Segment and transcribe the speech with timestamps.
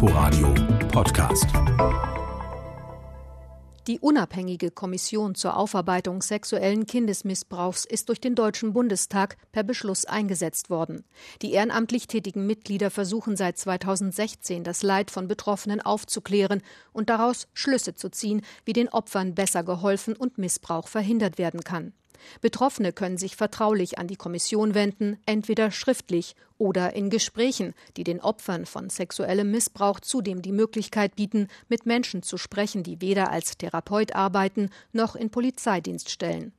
[0.00, 0.54] Inforadio
[0.92, 1.46] Podcast.
[3.88, 10.70] Die unabhängige Kommission zur Aufarbeitung sexuellen Kindesmissbrauchs ist durch den Deutschen Bundestag per Beschluss eingesetzt
[10.70, 11.04] worden.
[11.42, 16.62] Die ehrenamtlich tätigen Mitglieder versuchen seit 2016 das Leid von Betroffenen aufzuklären
[16.92, 21.92] und daraus Schlüsse zu ziehen, wie den Opfern besser geholfen und Missbrauch verhindert werden kann.
[22.40, 28.20] Betroffene können sich vertraulich an die Kommission wenden, entweder schriftlich oder in Gesprächen, die den
[28.20, 33.56] Opfern von sexuellem Missbrauch zudem die Möglichkeit bieten, mit Menschen zu sprechen, die weder als
[33.56, 36.52] Therapeut arbeiten noch in Polizeidienst stellen.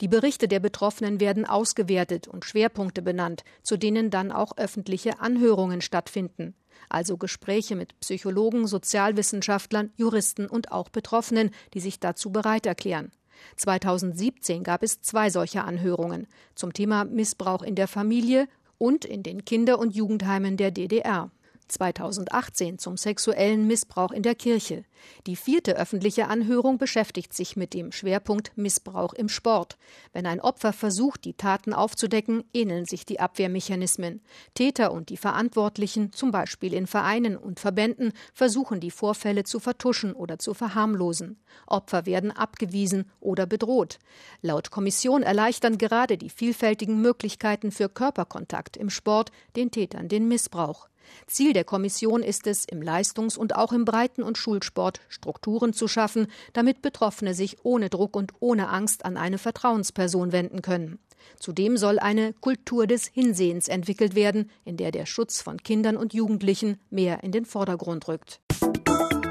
[0.00, 5.80] Die Berichte der Betroffenen werden ausgewertet und Schwerpunkte benannt, zu denen dann auch öffentliche Anhörungen
[5.80, 6.54] stattfinden,
[6.88, 13.12] also Gespräche mit Psychologen, Sozialwissenschaftlern, Juristen und auch Betroffenen, die sich dazu bereit erklären.
[13.56, 18.48] 2017 gab es zwei solcher Anhörungen zum Thema Missbrauch in der Familie
[18.78, 21.30] und in den Kinder- und Jugendheimen der DDR.
[21.70, 24.84] 2018 zum sexuellen Missbrauch in der Kirche.
[25.26, 29.78] Die vierte öffentliche Anhörung beschäftigt sich mit dem Schwerpunkt Missbrauch im Sport.
[30.12, 34.20] Wenn ein Opfer versucht, die Taten aufzudecken, ähneln sich die Abwehrmechanismen.
[34.54, 40.12] Täter und die Verantwortlichen, zum Beispiel in Vereinen und Verbänden, versuchen die Vorfälle zu vertuschen
[40.12, 41.40] oder zu verharmlosen.
[41.66, 43.98] Opfer werden abgewiesen oder bedroht.
[44.42, 50.88] Laut Kommission erleichtern gerade die vielfältigen Möglichkeiten für Körperkontakt im Sport den Tätern den Missbrauch.
[51.26, 55.88] Ziel der Kommission ist es, im Leistungs- und auch im Breiten- und Schulsport Strukturen zu
[55.88, 60.98] schaffen, damit Betroffene sich ohne Druck und ohne Angst an eine Vertrauensperson wenden können.
[61.38, 66.14] Zudem soll eine Kultur des Hinsehens entwickelt werden, in der der Schutz von Kindern und
[66.14, 68.40] Jugendlichen mehr in den Vordergrund rückt.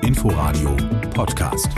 [0.02, 0.76] Inforadio
[1.14, 1.70] Podcast.